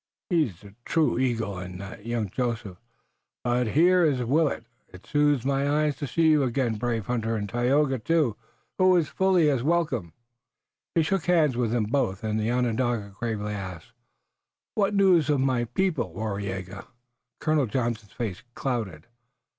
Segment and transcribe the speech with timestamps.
[0.31, 2.79] 'Tis a true eagle that young Joseph.
[3.43, 4.65] But here is Willet!
[4.87, 8.35] It soothes my eyes to see you again, brave hunter, and Tayoga, too,
[8.79, 10.13] who is fully as welcome."
[10.95, 13.91] He shook hands with them both and the Onondaga gravely asked:
[14.73, 16.83] "What news of my people, Waraiyageh?"
[17.39, 19.05] Colonel Johnson's face clouded.